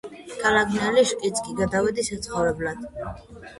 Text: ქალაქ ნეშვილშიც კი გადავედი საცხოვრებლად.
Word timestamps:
ქალაქ 0.37 0.71
ნეშვილშიც 0.77 1.43
კი 1.49 1.55
გადავედი 1.61 2.09
საცხოვრებლად. 2.09 2.85